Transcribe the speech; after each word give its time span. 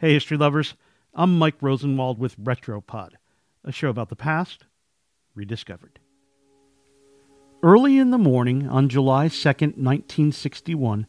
Hey, 0.00 0.12
history 0.12 0.36
lovers. 0.36 0.74
I'm 1.12 1.40
Mike 1.40 1.56
Rosenwald 1.60 2.20
with 2.20 2.38
Retropod, 2.38 3.14
a 3.64 3.72
show 3.72 3.88
about 3.88 4.10
the 4.10 4.14
past 4.14 4.64
rediscovered. 5.34 5.98
Early 7.64 7.98
in 7.98 8.12
the 8.12 8.16
morning 8.16 8.68
on 8.68 8.88
July 8.88 9.26
2nd, 9.26 9.74
1961, 9.76 11.08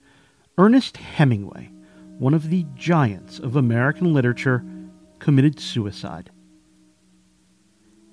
Ernest 0.58 0.98
Hemingway, 0.98 1.70
one 2.18 2.34
of 2.34 2.50
the 2.50 2.66
giants 2.74 3.38
of 3.38 3.56
American 3.56 4.12
literature, 4.12 4.66
committed 5.20 5.60
suicide. 5.60 6.32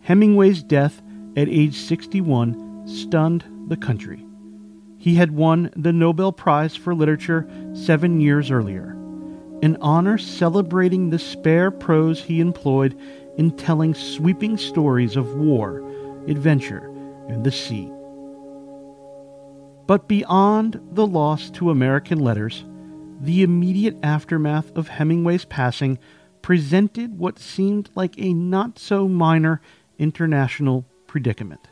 Hemingway's 0.01 0.63
death 0.63 1.01
at 1.39 1.49
age 1.49 1.79
61 1.79 2.87
stunned 2.87 3.47
the 3.69 3.79
country. 3.79 4.27
He 4.99 5.15
had 5.15 5.31
won 5.31 5.71
the 5.75 5.95
Nobel 5.95 6.33
Prize 6.33 6.77
for 6.77 6.95
Literature 6.95 7.49
seven 7.73 8.21
years 8.21 8.51
earlier, 8.51 8.95
an 9.63 9.77
honor 9.81 10.19
celebrating 10.19 11.11
the 11.11 11.19
spare 11.19 11.71
prose 11.71 12.23
he 12.23 12.41
employed 12.41 12.99
in 13.37 13.51
telling 13.57 13.95
sweeping 13.95 14.57
stories 14.57 15.17
of 15.17 15.35
war, 15.35 15.83
adventure, 16.27 16.91
and 17.29 17.45
the 17.45 17.53
sea. 17.53 17.91
But 19.87 20.09
beyond 20.09 20.81
the 20.93 21.07
loss 21.07 21.51
to 21.51 21.71
American 21.71 22.19
letters, 22.19 22.65
the 23.21 23.43
immediate 23.43 23.97
aftermath 24.03 24.77
of 24.77 24.89
Hemingway's 24.89 25.45
passing 25.45 25.99
presented 26.43 27.19
what 27.19 27.39
seemed 27.39 27.91
like 27.95 28.19
a 28.19 28.33
not 28.33 28.79
so 28.79 29.09
minor 29.09 29.61
international 29.99 30.85
predicament. 31.07 31.69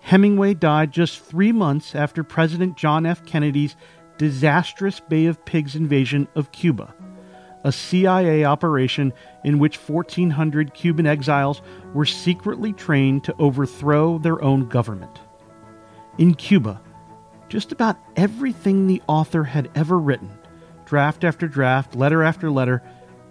Hemingway 0.00 0.54
died 0.54 0.90
just 0.90 1.20
three 1.20 1.52
months 1.52 1.94
after 1.94 2.24
President 2.24 2.76
John 2.76 3.06
F. 3.06 3.24
Kennedy's 3.24 3.76
disastrous 4.22 5.00
Bay 5.00 5.26
of 5.26 5.44
Pigs 5.44 5.74
invasion 5.74 6.28
of 6.36 6.52
Cuba, 6.52 6.94
a 7.64 7.72
CIA 7.72 8.44
operation 8.44 9.12
in 9.42 9.58
which 9.58 9.78
1,400 9.78 10.74
Cuban 10.74 11.08
exiles 11.08 11.60
were 11.92 12.06
secretly 12.06 12.72
trained 12.72 13.24
to 13.24 13.34
overthrow 13.40 14.18
their 14.18 14.40
own 14.40 14.68
government. 14.68 15.18
In 16.18 16.34
Cuba, 16.34 16.80
just 17.48 17.72
about 17.72 17.98
everything 18.14 18.86
the 18.86 19.02
author 19.08 19.42
had 19.42 19.68
ever 19.74 19.98
written 19.98 20.30
draft 20.84 21.24
after 21.24 21.48
draft, 21.48 21.96
letter 21.96 22.22
after 22.22 22.48
letter, 22.48 22.80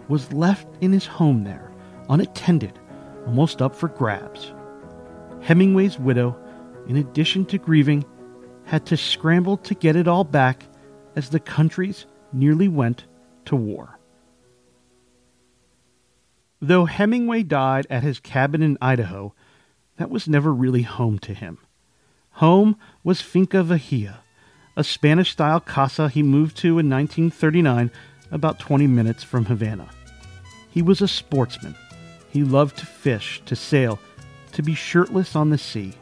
was 0.10 0.34
left 0.34 0.68
in 0.82 0.92
his 0.92 1.06
home 1.06 1.46
there, 1.46 1.72
unattended, 2.10 2.78
almost 3.26 3.62
up 3.62 3.74
for 3.78 3.88
grabs. 3.88 4.52
Hemingway's 5.42 5.98
widow, 5.98 6.38
in 6.90 6.98
addition 6.98 7.46
to 7.46 7.58
grieving, 7.58 8.04
had 8.66 8.86
to 8.88 8.98
scramble 8.98 9.56
to 9.56 9.74
get 9.74 9.96
it 9.96 10.10
all 10.10 10.26
back 10.26 10.66
as 11.16 11.30
the 11.30 11.40
countries 11.40 12.06
nearly 12.32 12.68
went 12.68 13.06
to 13.46 13.56
war. 13.56 14.00
Though 16.62 16.86
Hemingway 16.86 17.44
died 17.44 17.88
at 17.90 18.04
his 18.04 18.20
cabin 18.20 18.62
in 18.62 18.78
Idaho, 18.82 19.34
that 19.98 20.12
was 20.12 20.28
never 20.28 20.54
really 20.54 20.84
home 20.84 21.18
to 21.20 21.34
him. 21.34 21.58
Home 22.36 22.78
was 23.04 23.22
Finca 23.22 23.64
Vigía, 23.64 24.18
a 24.78 24.84
Spanish 24.84 25.32
style 25.32 25.60
casa 25.60 26.08
he 26.08 26.24
moved 26.24 26.58
to 26.58 26.80
in 26.80 26.90
1939, 26.90 27.92
about 28.32 28.60
20 28.60 28.88
minutes 28.88 29.24
from 29.24 29.46
Havana. 29.46 29.90
He 30.70 30.82
was 30.82 31.02
a 31.02 31.08
sportsman. 31.08 31.76
He 32.30 32.44
loved 32.44 32.78
to 32.78 32.86
fish, 32.86 33.42
to 33.46 33.56
sail, 33.56 34.00
to 34.54 34.64
be 34.64 34.74
shirtless 34.74 35.36
on 35.36 35.50
the 35.50 35.58
sea. 35.58 35.94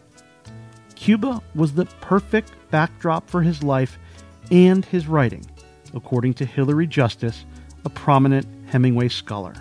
Cuba 0.96 1.42
was 1.56 1.74
the 1.74 1.86
perfect 2.02 2.52
backdrop 2.70 3.30
for 3.30 3.42
his 3.42 3.64
life 3.64 3.98
and 4.52 4.86
his 4.86 5.08
writing, 5.08 5.46
according 5.94 6.34
to 6.36 6.46
Hilary 6.46 6.88
Justice, 6.88 7.46
a 7.86 7.90
prominent 7.90 8.48
Hemingway 8.68 9.10
scholar. 9.10 9.54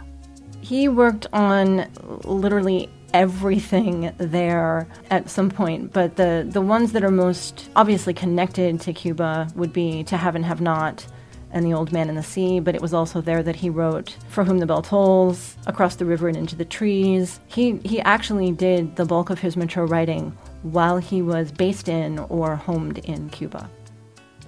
He 0.61 0.89
worked 0.89 1.27
on 1.33 1.91
literally 2.25 2.91
everything 3.15 4.13
there 4.19 4.87
at 5.11 5.31
some 5.31 5.51
point, 5.51 5.93
but 5.93 6.17
the, 6.17 6.47
the 6.49 6.61
ones 6.61 6.93
that 6.93 7.05
are 7.05 7.11
most 7.11 7.71
obviously 7.75 8.13
connected 8.13 8.81
to 8.83 8.93
Cuba 8.93 9.49
would 9.55 9.73
be 9.73 10.05
To 10.05 10.17
Have 10.17 10.35
and 10.35 10.45
Have 10.45 10.61
Not 10.61 11.07
and 11.51 11.65
The 11.65 11.73
Old 11.73 11.93
Man 11.93 12.11
in 12.11 12.15
the 12.15 12.23
Sea, 12.23 12.61
but 12.61 12.75
it 12.75 12.83
was 12.83 12.93
also 12.93 13.23
there 13.23 13.43
that 13.43 13.57
he 13.57 13.71
wrote 13.71 14.17
For 14.29 14.45
Whom 14.45 14.59
the 14.59 14.67
Bell 14.67 14.83
Tolls, 14.83 15.57
Across 15.67 15.97
the 15.97 16.05
River 16.05 16.29
and 16.29 16.37
Into 16.37 16.57
the 16.57 16.65
Trees. 16.67 17.41
He, 17.47 17.77
he 17.85 18.01
actually 18.01 18.53
did 18.53 18.97
the 18.97 19.07
bulk 19.07 19.31
of 19.31 19.39
his 19.39 19.57
mature 19.57 19.87
writing 19.87 20.37
while 20.63 20.99
he 20.99 21.23
was 21.23 21.51
based 21.51 21.89
in 21.89 22.19
or 22.19 22.57
homed 22.57 22.99
in 22.99 23.31
Cuba. 23.31 23.71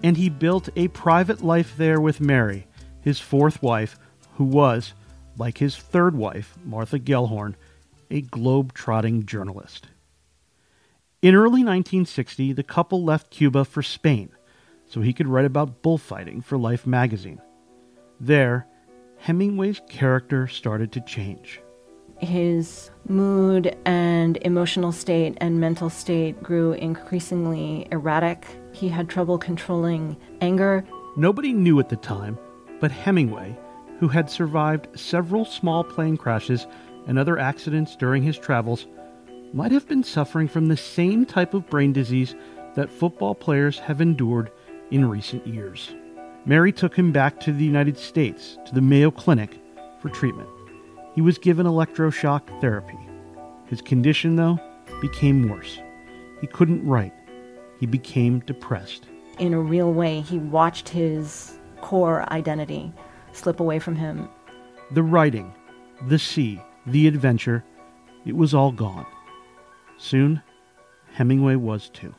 And 0.03 0.17
he 0.17 0.29
built 0.29 0.69
a 0.77 0.89
private 0.89 1.43
life 1.43 1.77
there 1.77 2.01
with 2.01 2.21
Mary, 2.21 2.67
his 3.03 3.21
fourth 3.21 3.63
wife, 3.63 3.99
who 4.37 4.45
was, 4.45 4.95
like 5.37 5.59
his 5.59 5.77
third 5.77 6.15
wife, 6.17 6.57
Martha 6.65 6.99
Gellhorn, 6.99 7.55
a 8.11 8.23
globe-trotting 8.23 9.27
journalist. 9.27 9.89
In 11.23 11.35
early 11.35 11.63
1960, 11.63 12.55
the 12.55 12.63
couple 12.63 13.05
left 13.05 13.31
Cuba 13.31 13.65
for 13.65 13.83
Spain 13.83 14.31
so 14.87 15.01
he 15.01 15.13
could 15.13 15.29
write 15.29 15.45
about 15.45 15.83
bullfighting 15.83 16.41
for 16.41 16.59
Life 16.59 16.87
magazine. 16.87 17.41
There, 18.19 18.67
Hemingway's 19.19 19.81
character 19.89 20.49
started 20.49 20.91
to 20.93 21.01
change. 21.03 21.61
His 22.21 22.91
mood 23.09 23.75
and 23.87 24.37
emotional 24.43 24.93
state 24.93 25.39
and 25.41 25.59
mental 25.59 25.89
state 25.89 26.43
grew 26.43 26.73
increasingly 26.73 27.89
erratic. 27.91 28.47
He 28.73 28.89
had 28.89 29.09
trouble 29.09 29.39
controlling 29.39 30.17
anger. 30.43 30.85
Nobody 31.17 31.55
knew 31.55 31.81
at 31.81 31.89
the 31.89 31.97
time, 31.97 32.39
but 32.79 32.91
Hemingway, 32.91 33.59
who 33.99 34.09
had 34.09 34.31
survived 34.31 34.87
several 34.99 35.47
small 35.47 35.83
plane 35.83 36.19
crashes 36.19 36.67
and 37.07 37.19
other 37.19 37.39
accidents 37.39 37.97
during 37.97 38.23
his 38.23 38.39
travels, 38.39 38.87
might 39.55 39.73
have 39.73 39.89
been 39.89 40.05
suffering 40.05 40.47
from 40.47 40.69
the 40.69 40.77
same 40.77 41.25
type 41.25 41.55
of 41.55 41.69
brain 41.71 41.93
disease 41.93 42.35
that 42.75 42.93
football 42.93 43.35
players 43.35 43.79
have 43.79 44.01
endured 44.01 44.53
in 44.91 45.09
recent 45.09 45.47
years. 45.47 45.95
Mary 46.45 46.71
took 46.71 46.95
him 46.95 47.13
back 47.13 47.41
to 47.41 47.53
the 47.53 47.65
United 47.65 47.97
States, 47.97 48.59
to 48.67 48.75
the 48.75 48.81
Mayo 48.81 49.11
Clinic, 49.11 49.59
for 50.01 50.11
treatment. 50.11 50.49
He 51.21 51.23
was 51.23 51.37
given 51.37 51.67
electroshock 51.67 52.63
therapy. 52.63 52.99
His 53.67 53.83
condition, 53.83 54.37
though, 54.37 54.59
became 55.03 55.51
worse. 55.51 55.79
He 56.41 56.47
couldn't 56.47 56.83
write. 56.83 57.13
He 57.79 57.85
became 57.85 58.41
depressed. 58.47 59.05
In 59.39 59.53
a 59.53 59.61
real 59.61 59.93
way, 59.93 60.23
he 60.23 60.39
watched 60.39 60.89
his 60.89 61.59
core 61.83 62.25
identity 62.33 62.91
slip 63.33 63.61
away 63.61 63.79
from 63.79 63.97
him. 63.97 64.31
The 64.93 65.03
writing, 65.03 65.53
the 66.09 66.19
sea, 66.19 66.59
the 66.87 67.07
adventure, 67.07 67.67
it 68.25 68.35
was 68.35 68.55
all 68.55 68.73
gone. 68.73 69.05
Soon, 69.99 70.41
Hemingway 71.13 71.57
was 71.57 71.91
too. 71.91 72.15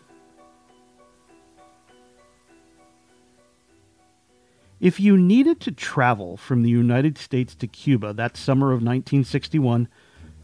If 4.82 5.00
you 5.00 5.16
needed 5.16 5.60
to 5.60 5.72
travel 5.72 6.38
from 6.38 6.64
the 6.64 6.70
United 6.72 7.16
States 7.16 7.54
to 7.54 7.68
Cuba 7.68 8.14
that 8.14 8.36
summer 8.36 8.70
of 8.70 8.78
1961, 8.78 9.88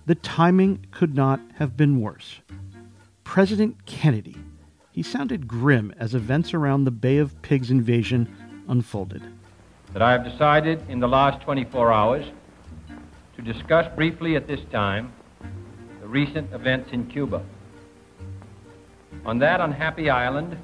the 0.06 0.14
timing 0.14 0.86
could 0.92 1.16
not 1.16 1.40
have 1.56 1.76
been 1.76 2.00
worse. 2.00 2.42
President 3.24 3.88
Kennedy, 3.88 4.38
he 4.92 5.02
sounded 5.02 5.48
grim 5.48 5.92
as 5.98 6.14
events 6.14 6.54
around 6.54 6.84
the 6.84 6.92
Bay 6.92 7.18
of 7.18 7.42
Pigs 7.42 7.72
invasion 7.72 8.32
unfolded. 8.68 9.24
That 9.94 10.04
I 10.04 10.12
have 10.12 10.24
decided 10.24 10.88
in 10.88 11.00
the 11.00 11.08
last 11.08 11.42
24 11.42 11.92
hours 11.92 12.24
to 13.38 13.42
discuss 13.42 13.92
briefly 13.96 14.36
at 14.36 14.48
this 14.48 14.62
time 14.72 15.14
the 16.00 16.08
recent 16.08 16.54
events 16.54 16.92
in 16.94 17.08
Cuba. 17.08 17.44
On 19.26 19.40
that 19.40 19.62
unhappy 19.62 20.12
island, 20.12 20.60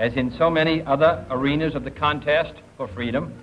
as 0.00 0.14
in 0.14 0.32
so 0.32 0.48
many 0.50 0.82
other 0.84 1.24
arenas 1.30 1.74
of 1.74 1.84
the 1.84 1.90
contest 1.90 2.54
for 2.78 2.88
freedom, 2.88 3.34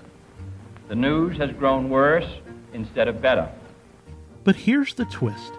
the 0.89 0.95
news 0.95 1.37
has 1.37 1.51
grown 1.51 1.87
worse 1.87 2.27
instead 2.73 3.07
of 3.07 3.21
better. 3.21 3.47
But 4.43 4.55
here's 4.55 4.95
the 4.95 5.05
twist 5.05 5.53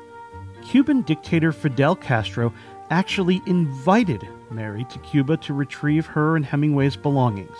Cuban 0.68 1.02
dictator 1.02 1.52
Fidel 1.52 1.94
Castro 1.94 2.52
actually 2.90 3.40
invited 3.46 4.26
Mary 4.50 4.84
to 4.90 4.98
Cuba 4.98 5.36
to 5.36 5.54
retrieve 5.54 6.04
her 6.04 6.34
and 6.34 6.44
Hemingway's 6.44 6.96
belongings. 6.96 7.56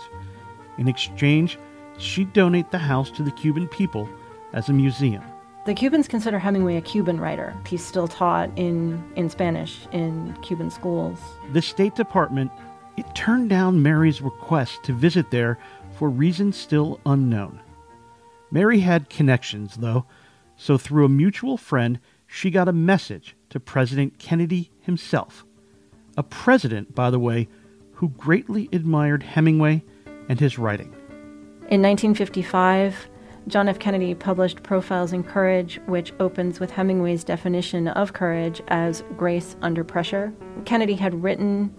In 0.77 0.89
exchange, 0.89 1.57
she'd 1.97 2.33
donate 2.33 2.71
the 2.71 2.77
house 2.77 3.09
to 3.11 3.23
the 3.23 3.31
Cuban 3.31 3.69
people 3.69 4.09
as 4.51 4.67
a 4.67 4.73
museum. 4.73 5.23
The 5.65 5.73
Cubans 5.75 6.07
consider 6.07 6.39
Hemingway 6.39 6.75
a 6.77 6.81
Cuban 6.81 7.19
writer. 7.21 7.55
He's 7.67 7.85
still 7.85 8.07
taught 8.07 8.49
in, 8.57 9.01
in 9.15 9.29
Spanish 9.29 9.87
in 9.91 10.35
Cuban 10.41 10.71
schools. 10.71 11.19
The 11.53 11.61
State 11.61 11.95
Department 11.95 12.51
it 12.99 13.15
turned 13.15 13.49
down 13.49 13.81
Mary's 13.81 14.21
request 14.21 14.83
to 14.83 14.93
visit 14.93 15.31
there 15.31 15.57
for 15.97 16.09
reasons 16.09 16.57
still 16.57 16.99
unknown. 17.05 17.61
Mary 18.51 18.81
had 18.81 19.09
connections, 19.09 19.77
though, 19.77 20.05
so 20.57 20.77
through 20.77 21.05
a 21.05 21.09
mutual 21.09 21.55
friend, 21.55 21.99
she 22.27 22.51
got 22.51 22.67
a 22.67 22.73
message 22.73 23.37
to 23.49 23.59
President 23.59 24.19
Kennedy 24.19 24.69
himself. 24.81 25.45
A 26.17 26.23
president, 26.23 26.93
by 26.93 27.09
the 27.09 27.19
way, 27.19 27.47
who 27.93 28.09
greatly 28.09 28.67
admired 28.73 29.23
Hemingway 29.23 29.83
and 30.27 30.39
his 30.39 30.59
writing. 30.59 30.93
In 31.69 31.81
1955, 31.81 33.09
John 33.47 33.69
F. 33.69 33.79
Kennedy 33.79 34.13
published 34.13 34.61
Profiles 34.61 35.13
in 35.13 35.23
Courage, 35.23 35.79
which 35.85 36.13
opens 36.19 36.59
with 36.59 36.71
Hemingway's 36.71 37.23
definition 37.23 37.87
of 37.87 38.13
courage 38.13 38.61
as 38.67 39.03
grace 39.15 39.55
under 39.61 39.83
pressure. 39.83 40.33
Kennedy 40.65 40.95
had 40.95 41.23
written 41.23 41.73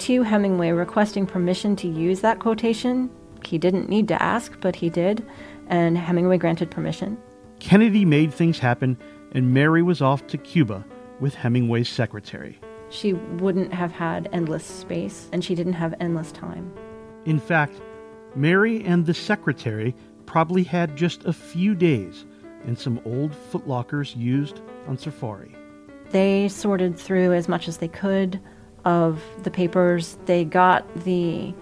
to 0.00 0.22
Hemingway 0.22 0.70
requesting 0.70 1.26
permission 1.26 1.76
to 1.76 1.88
use 1.88 2.20
that 2.20 2.38
quotation. 2.38 3.10
He 3.44 3.58
didn't 3.58 3.88
need 3.88 4.08
to 4.08 4.22
ask, 4.22 4.58
but 4.60 4.76
he 4.76 4.90
did, 4.90 5.26
and 5.68 5.96
Hemingway 5.98 6.38
granted 6.38 6.70
permission. 6.70 7.18
Kennedy 7.60 8.04
made 8.04 8.32
things 8.32 8.58
happen, 8.58 8.98
and 9.32 9.52
Mary 9.52 9.82
was 9.82 10.00
off 10.00 10.26
to 10.28 10.38
Cuba 10.38 10.84
with 11.20 11.34
Hemingway's 11.34 11.88
secretary. 11.88 12.58
She 12.90 13.12
wouldn't 13.12 13.72
have 13.72 13.92
had 13.92 14.28
endless 14.32 14.64
space, 14.64 15.28
and 15.32 15.44
she 15.44 15.54
didn't 15.54 15.72
have 15.74 15.94
endless 16.00 16.32
time. 16.32 16.72
In 17.24 17.38
fact, 17.38 17.80
Mary 18.34 18.84
and 18.84 19.06
the 19.06 19.14
secretary 19.14 19.94
probably 20.26 20.64
had 20.64 20.96
just 20.96 21.24
a 21.24 21.32
few 21.32 21.74
days 21.74 22.24
and 22.64 22.78
some 22.78 23.00
old 23.04 23.32
footlockers 23.32 24.16
used 24.16 24.60
on 24.88 24.98
safari. 24.98 25.54
They 26.10 26.48
sorted 26.48 26.98
through 26.98 27.32
as 27.32 27.48
much 27.48 27.68
as 27.68 27.78
they 27.78 27.88
could 27.88 28.40
of 28.84 29.22
the 29.42 29.50
papers. 29.50 30.18
They 30.26 30.44
got 30.44 31.04
the 31.04 31.54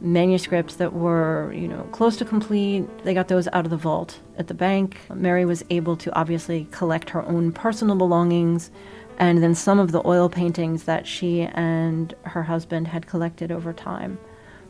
manuscripts 0.00 0.76
that 0.76 0.92
were, 0.92 1.52
you 1.52 1.68
know, 1.68 1.82
close 1.92 2.16
to 2.16 2.24
complete. 2.24 2.86
They 3.04 3.14
got 3.14 3.28
those 3.28 3.48
out 3.48 3.64
of 3.64 3.70
the 3.70 3.76
vault 3.76 4.18
at 4.38 4.46
the 4.46 4.54
bank. 4.54 4.98
Mary 5.12 5.44
was 5.44 5.62
able 5.70 5.96
to 5.98 6.14
obviously 6.14 6.66
collect 6.70 7.10
her 7.10 7.22
own 7.22 7.52
personal 7.52 7.96
belongings 7.96 8.70
and 9.18 9.42
then 9.42 9.54
some 9.54 9.78
of 9.78 9.92
the 9.92 10.00
oil 10.06 10.30
paintings 10.30 10.84
that 10.84 11.06
she 11.06 11.42
and 11.42 12.14
her 12.22 12.42
husband 12.42 12.88
had 12.88 13.06
collected 13.06 13.52
over 13.52 13.72
time. 13.72 14.18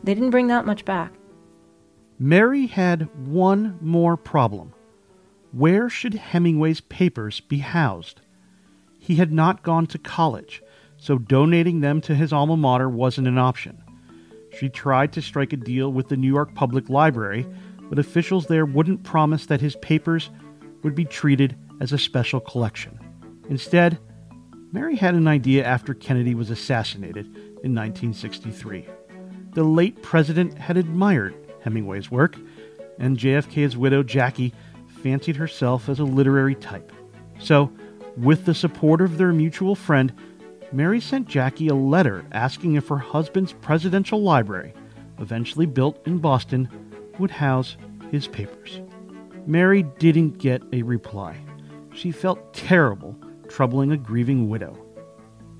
They 0.03 0.13
didn't 0.13 0.31
bring 0.31 0.47
that 0.47 0.65
much 0.65 0.83
back. 0.83 1.13
Mary 2.19 2.67
had 2.67 3.09
one 3.25 3.77
more 3.79 4.17
problem. 4.17 4.73
Where 5.53 5.89
should 5.89 6.15
Hemingway's 6.15 6.81
papers 6.81 7.39
be 7.39 7.59
housed? 7.59 8.21
He 8.99 9.15
had 9.15 9.31
not 9.31 9.63
gone 9.63 9.87
to 9.87 9.97
college, 9.97 10.61
so 11.01 11.17
donating 11.17 11.81
them 11.81 11.99
to 11.99 12.13
his 12.13 12.31
alma 12.31 12.55
mater 12.55 12.87
wasn't 12.87 13.27
an 13.27 13.39
option. 13.39 13.83
She 14.57 14.69
tried 14.69 15.11
to 15.13 15.21
strike 15.21 15.51
a 15.51 15.57
deal 15.57 15.91
with 15.91 16.09
the 16.09 16.15
New 16.15 16.31
York 16.31 16.53
Public 16.53 16.89
Library, 16.89 17.47
but 17.89 17.97
officials 17.97 18.45
there 18.45 18.67
wouldn't 18.67 19.03
promise 19.03 19.47
that 19.47 19.61
his 19.61 19.75
papers 19.77 20.29
would 20.83 20.93
be 20.93 21.05
treated 21.05 21.57
as 21.79 21.91
a 21.91 21.97
special 21.97 22.39
collection. 22.39 22.99
Instead, 23.49 23.97
Mary 24.71 24.95
had 24.95 25.15
an 25.15 25.27
idea 25.27 25.65
after 25.65 25.95
Kennedy 25.95 26.35
was 26.35 26.51
assassinated 26.51 27.25
in 27.25 27.73
1963. 27.73 28.85
The 29.53 29.63
late 29.63 30.03
president 30.03 30.55
had 30.59 30.77
admired 30.77 31.33
Hemingway's 31.63 32.11
work, 32.11 32.37
and 32.99 33.17
JFK's 33.17 33.75
widow, 33.75 34.03
Jackie, 34.03 34.53
fancied 35.01 35.37
herself 35.37 35.89
as 35.89 35.99
a 35.99 36.03
literary 36.03 36.55
type. 36.55 36.91
So, 37.39 37.71
with 38.15 38.45
the 38.45 38.53
support 38.53 39.01
of 39.01 39.17
their 39.17 39.33
mutual 39.33 39.73
friend, 39.73 40.13
Mary 40.73 41.01
sent 41.01 41.27
Jackie 41.27 41.67
a 41.67 41.75
letter 41.75 42.25
asking 42.31 42.75
if 42.75 42.87
her 42.87 42.97
husband's 42.97 43.53
presidential 43.53 44.21
library, 44.21 44.73
eventually 45.19 45.65
built 45.65 46.05
in 46.07 46.17
Boston, 46.17 46.69
would 47.19 47.31
house 47.31 47.75
his 48.09 48.27
papers. 48.27 48.81
Mary 49.45 49.83
didn't 49.99 50.37
get 50.37 50.61
a 50.71 50.83
reply. 50.83 51.37
She 51.93 52.11
felt 52.11 52.53
terrible 52.53 53.17
troubling 53.49 53.91
a 53.91 53.97
grieving 53.97 54.49
widow. 54.49 54.77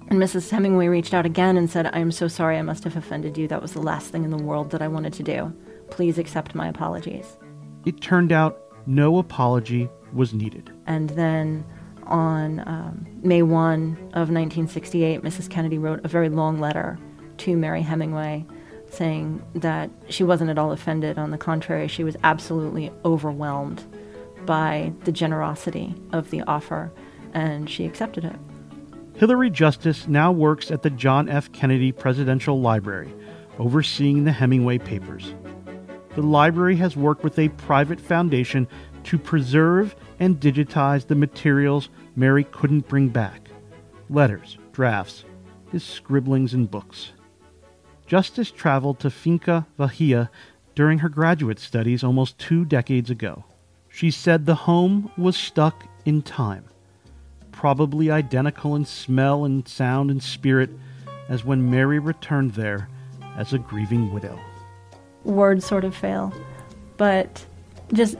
And 0.07 0.19
Mrs. 0.19 0.49
Hemingway 0.49 0.87
reached 0.87 1.13
out 1.13 1.25
again 1.25 1.57
and 1.57 1.69
said, 1.69 1.89
I 1.93 1.99
am 1.99 2.11
so 2.11 2.27
sorry 2.27 2.57
I 2.57 2.61
must 2.61 2.83
have 2.83 2.95
offended 2.95 3.37
you. 3.37 3.47
That 3.47 3.61
was 3.61 3.73
the 3.73 3.81
last 3.81 4.11
thing 4.11 4.23
in 4.23 4.29
the 4.29 4.37
world 4.37 4.71
that 4.71 4.81
I 4.81 4.87
wanted 4.87 5.13
to 5.13 5.23
do. 5.23 5.53
Please 5.89 6.17
accept 6.17 6.55
my 6.55 6.67
apologies. 6.67 7.37
It 7.85 8.01
turned 8.01 8.31
out 8.31 8.61
no 8.85 9.17
apology 9.17 9.89
was 10.13 10.33
needed. 10.33 10.71
And 10.85 11.11
then 11.11 11.65
on 12.11 12.59
um, 12.67 13.07
May 13.23 13.41
1 13.41 13.97
of 14.13 14.29
1968, 14.29 15.21
Mrs. 15.21 15.49
Kennedy 15.49 15.77
wrote 15.77 16.03
a 16.03 16.07
very 16.07 16.29
long 16.29 16.59
letter 16.59 16.99
to 17.37 17.55
Mary 17.55 17.81
Hemingway 17.81 18.45
saying 18.89 19.41
that 19.55 19.89
she 20.09 20.23
wasn't 20.23 20.49
at 20.49 20.57
all 20.57 20.71
offended. 20.71 21.17
On 21.17 21.31
the 21.31 21.37
contrary, 21.37 21.87
she 21.87 22.03
was 22.03 22.17
absolutely 22.23 22.91
overwhelmed 23.05 23.83
by 24.45 24.91
the 25.05 25.11
generosity 25.11 25.95
of 26.11 26.29
the 26.29 26.41
offer, 26.41 26.91
and 27.33 27.69
she 27.69 27.85
accepted 27.85 28.25
it. 28.25 28.35
Hilary 29.15 29.49
Justice 29.49 30.07
now 30.07 30.31
works 30.31 30.71
at 30.71 30.81
the 30.81 30.89
John 30.89 31.29
F. 31.29 31.51
Kennedy 31.51 31.91
Presidential 31.91 32.59
Library, 32.59 33.13
overseeing 33.59 34.23
the 34.23 34.31
Hemingway 34.31 34.77
papers. 34.77 35.33
The 36.15 36.21
library 36.21 36.75
has 36.77 36.97
worked 36.97 37.23
with 37.23 37.39
a 37.39 37.49
private 37.49 38.01
foundation 38.01 38.67
to 39.05 39.17
preserve 39.17 39.95
and 40.19 40.39
digitize 40.39 41.07
the 41.07 41.15
materials 41.15 41.89
Mary 42.15 42.43
couldn't 42.43 42.87
bring 42.87 43.09
back 43.09 43.49
letters, 44.09 44.57
drafts, 44.73 45.23
his 45.71 45.83
scribblings 45.83 46.53
and 46.53 46.69
books. 46.69 47.13
Justice 48.05 48.51
traveled 48.51 48.99
to 48.99 49.09
Finca 49.09 49.65
Vigía 49.79 50.29
during 50.75 50.99
her 50.99 51.09
graduate 51.09 51.59
studies 51.59 52.03
almost 52.03 52.37
two 52.37 52.65
decades 52.65 53.09
ago. 53.09 53.45
She 53.87 54.11
said 54.11 54.45
the 54.45 54.55
home 54.55 55.11
was 55.17 55.37
stuck 55.37 55.85
in 56.05 56.21
time, 56.21 56.65
probably 57.51 58.11
identical 58.11 58.75
in 58.75 58.85
smell 58.85 59.45
and 59.45 59.67
sound 59.67 60.11
and 60.11 60.21
spirit 60.21 60.69
as 61.29 61.45
when 61.45 61.69
Mary 61.69 61.99
returned 61.99 62.51
there 62.51 62.89
as 63.37 63.53
a 63.53 63.59
grieving 63.59 64.13
widow. 64.13 64.39
Words 65.23 65.65
sort 65.65 65.85
of 65.85 65.95
fail, 65.95 66.33
but 66.97 67.45
just 67.93 68.17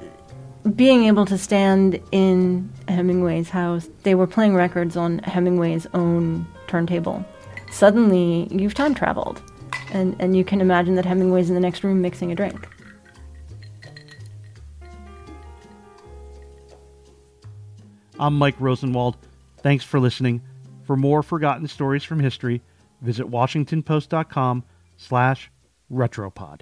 being 0.76 1.06
able 1.06 1.26
to 1.26 1.38
stand 1.38 2.00
in 2.12 2.72
Hemingway's 2.88 3.50
house, 3.50 3.90
they 4.04 4.16
were 4.16 4.28
playing 4.28 4.56
records 4.56 4.96
on 4.96 5.20
Hemingway's 5.20 5.88
own 5.94 6.46
turntable. 6.68 7.26
Suddenly, 7.72 8.48
you've 8.52 8.74
time 8.74 8.94
traveled, 8.94 9.42
and, 9.92 10.16
and 10.20 10.36
you 10.36 10.44
can 10.44 10.62
imagine 10.62 10.96
that 10.96 11.06
Hemingway's 11.06 11.50
in 11.50 11.56
the 11.56 11.62
next 11.62 11.84
room 11.84 12.02
mixing 12.02 12.32
a 12.32 12.36
drink. 12.36 12.68
I'm 18.20 18.38
Mike 18.38 18.56
Rosenwald. 18.60 19.18
Thanks 19.64 19.84
for 19.84 20.00
listening. 20.00 20.42
For 20.84 20.96
more 20.96 21.24
forgotten 21.24 21.68
stories 21.68 22.04
from 22.04 22.20
history, 22.20 22.62
visit 23.02 23.26
washingtonpost.com 23.26 24.64
slash 24.98 25.50
retropod. 25.92 26.62